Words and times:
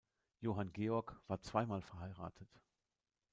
Johann 0.39 0.73
Georg 0.73 1.15
war 1.27 1.41
zweimal 1.43 1.83
verheiratet. 1.83 2.49